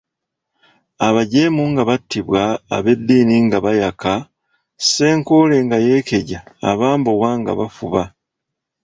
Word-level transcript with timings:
"Abajeemu 1.07 1.63
nga 1.71 1.83
battibwa, 1.89 2.43
ab’eddiini 2.77 3.37
nga 3.45 3.57
baayaka, 3.65 4.13
Ssenkoole 4.81 5.57
nga 5.65 5.77
yeekeja, 5.85 6.39
abambowa 6.71 7.29
nga 7.39 7.51
bafuba!" 7.59 8.03